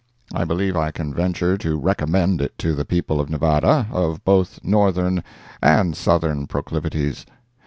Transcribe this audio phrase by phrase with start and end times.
[0.33, 4.57] I believe I can venture to recommend it to the people of Nevada, of both
[4.63, 5.23] Northern
[5.61, 7.23] and Southern proclivities.